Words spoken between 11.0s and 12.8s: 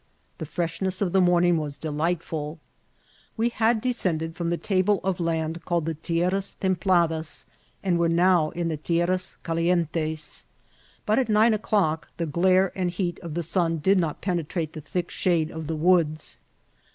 but at nine o'clock the glare